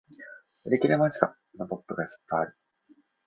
[0.65, 1.35] 売り切れ間近！
[1.59, 2.57] のポップがずっとある